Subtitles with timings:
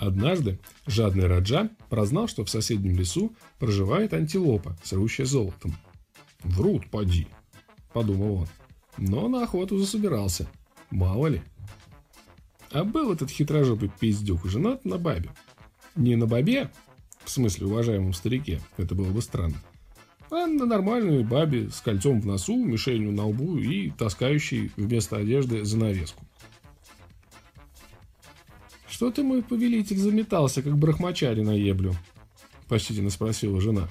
[0.00, 5.74] Однажды жадный Раджа прознал, что в соседнем лесу проживает антилопа, срущая золотом.
[6.44, 7.26] «Врут, поди»,—
[7.92, 8.48] подумал он.
[8.96, 10.48] Но на охоту засобирался.
[10.90, 11.42] Мало ли.
[12.70, 15.30] А был этот хитрожопый пиздюк женат на бабе.
[15.96, 16.70] Не на бабе,
[17.24, 19.56] в смысле уважаемом старике, это было бы странно,
[20.30, 25.64] а на нормальной бабе с кольцом в носу, мишенью на лбу и таскающей вместо одежды
[25.64, 26.24] занавеску.
[28.98, 31.94] «Что ты, мой повелитель, заметался, как брахмачари на еблю?»–
[32.68, 33.88] почтительно спросила жена.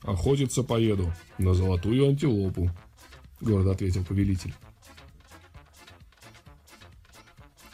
[0.00, 2.70] «Охотиться поеду на золотую антилопу»,–
[3.42, 4.54] гордо ответил повелитель.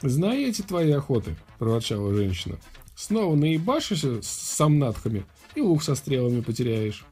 [0.03, 2.59] «Знаю эти твои охоты»,– проворчала женщина.
[2.97, 7.05] «Снова наебашишься с самнатхами и лук со стрелами потеряешь».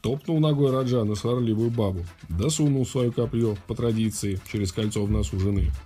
[0.00, 5.38] Топнул ногой Раджа на сварливую бабу, досунул свое копье, по традиции, через кольцо в носу
[5.38, 5.70] жены–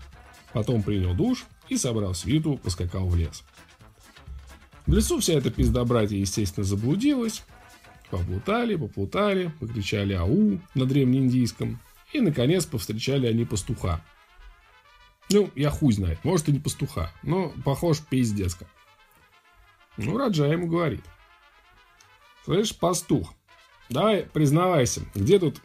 [0.52, 3.44] Потом принял душ и, собрав свиту, поскакал в лес.
[4.86, 7.44] В лесу вся эта пиздобратья, естественно, заблудилась.
[8.10, 11.78] Поплутали, поплутали, покричали «Ау» на древнеиндийском.
[12.12, 14.02] И, наконец, повстречали они пастуха.
[15.30, 18.66] Ну, я хуй знает, может и не пастуха, но похож пиздецко.
[19.98, 21.04] Ну, Раджа ему говорит.
[22.46, 23.34] Слышь, пастух,
[23.90, 25.60] давай признавайся, где тут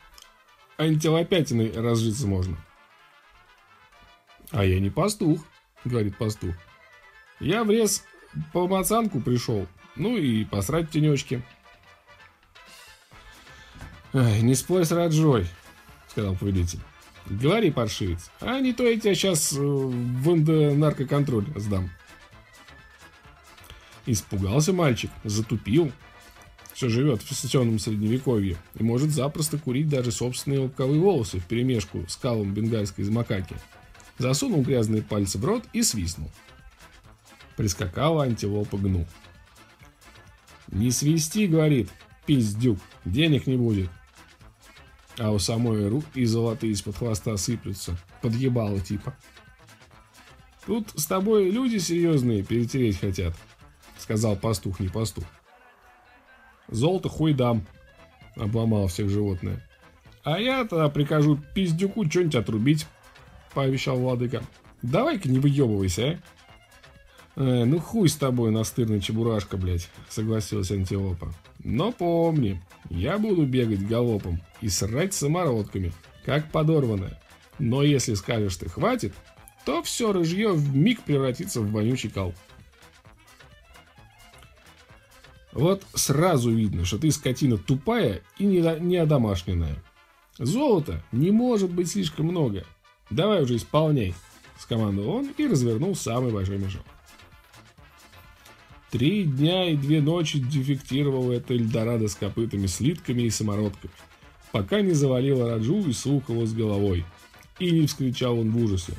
[0.78, 2.58] антилопятиной разжиться можно?
[4.53, 5.39] А я не пастух,
[5.83, 6.53] говорит пастух.
[7.39, 8.03] Я в лес
[8.53, 11.41] по мацанку пришел, ну и посрать тенечки.
[14.13, 15.47] Не спой с Раджой,
[16.07, 16.79] сказал повелитель.
[17.25, 21.89] Говори, паршивец, а не то я тебя сейчас э, в наркоконтроль сдам.
[24.05, 25.91] Испугался мальчик, затупил.
[26.73, 32.05] Все живет в сетеном средневековье и может запросто курить даже собственные лобковые волосы в перемешку
[32.07, 33.55] с калом бенгальской из макаки
[34.17, 36.31] засунул грязные пальцы в рот и свистнул.
[37.55, 39.05] Прискакала антилопа гну.
[40.67, 41.89] «Не свисти,— говорит,—
[42.26, 43.89] пиздюк, денег не будет».
[45.20, 49.15] А у самой рук и золотые из-под хвоста сыплются, подъебало типа.
[50.66, 53.36] «Тут с тобой люди серьезные перетереть хотят»,—
[53.99, 55.26] сказал пастух не пастух.
[56.70, 57.67] «Золото хуй дам»,—
[58.36, 59.64] обломал всех животное.
[60.23, 62.87] «А я тогда прикажу пиздюку что-нибудь отрубить».—
[63.53, 64.43] пообещал владыка.
[64.81, 66.19] «Давай-ка не выебывайся,
[67.36, 71.33] а!» э, «Ну хуй с тобой, настырный чебурашка, блядь»,— согласилась антилопа.
[71.63, 75.93] «Но помни, я буду бегать галопом и срать самородками,
[76.25, 77.19] как подорванная.
[77.59, 79.13] Но если скажешь ты хватит,
[79.65, 82.33] то все рыжье в миг превратится в вонючий кал».
[85.53, 89.83] Вот сразу видно, что ты скотина тупая и неодомашненная.
[90.39, 92.65] Золота не может быть слишком много,
[93.13, 94.15] «Давай уже исполняй»,—
[94.57, 96.81] скомандовал он и развернул самый большой мешок.
[98.89, 103.93] Три дня и две ночи дефектировал это Эльдорадо с копытами, слитками и самородками,
[104.51, 107.05] пока не завалило Раджу и сухого с головой.
[107.59, 108.93] И не вскричал он в ужасе.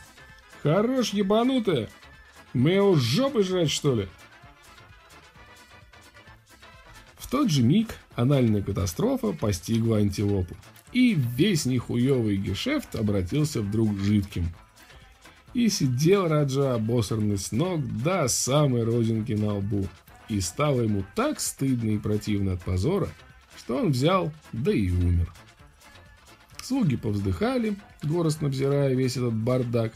[0.63, 1.91] «Хорош, ебанутая!
[2.53, 4.09] Мы его жопы жрать, что ли?»
[7.17, 10.55] В тот же миг анальная катастрофа постигла антилопу
[10.95, 14.47] и весь нихуевый гешефт обратился вдруг жидким.
[15.53, 19.87] И сидел Раджа обосранный с ног до самой родинки на лбу.
[20.29, 23.09] И стало ему так стыдно и противно от позора,
[23.57, 25.33] что он взял, да и умер.
[26.63, 29.93] Слуги повздыхали, горестно взирая весь этот бардак,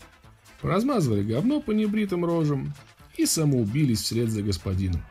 [0.62, 2.74] размазывали говно по небритым рожам
[3.16, 5.02] и самоубились вслед за господином.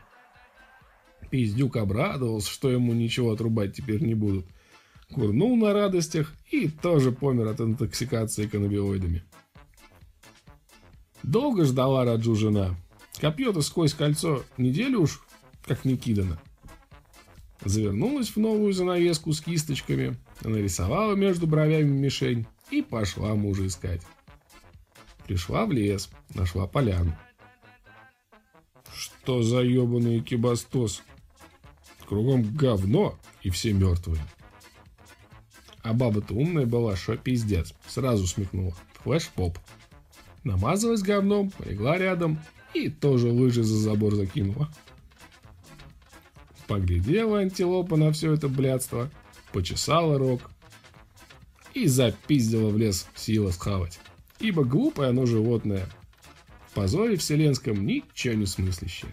[1.30, 4.46] Пиздюк обрадовался, что ему ничего отрубать теперь не будут–
[5.12, 9.24] курнул на радостях и тоже помер от интоксикации каннабиоидами.
[11.22, 12.76] Долго ждала Раджу жена.
[13.20, 15.20] Копье-то сквозь кольцо неделю уж
[15.64, 16.40] как не кидано.
[17.64, 24.02] Завернулась в новую занавеску с кисточками, нарисовала между бровями мишень и пошла мужа искать.
[25.26, 27.14] Пришла в лес, нашла поляну.
[28.94, 31.02] Что за ебаный кибастос?
[32.08, 34.22] Кругом говно и все мертвые.
[35.88, 37.72] А баба-то умная была, что пиздец.
[37.86, 38.74] Сразу смекнула.
[39.02, 39.58] Флэш-поп.
[40.44, 42.38] Намазалась говном, легла рядом
[42.74, 44.68] и тоже лыжи за забор закинула.
[46.66, 49.10] Поглядела антилопа на все это блядство,
[49.50, 50.50] почесала рог
[51.72, 53.98] и запиздила в лес сила схавать.
[54.40, 55.88] Ибо глупое оно животное.
[56.68, 59.12] В позоре вселенском ничего не смыслящее.